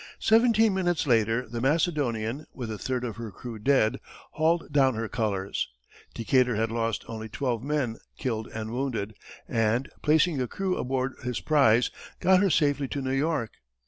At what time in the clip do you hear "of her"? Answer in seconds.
3.03-3.29